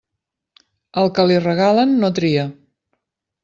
Al 1.03 1.11
que 1.19 1.27
li 1.31 1.37
regalen, 1.45 1.95
no 2.05 2.13
tria. 2.21 2.51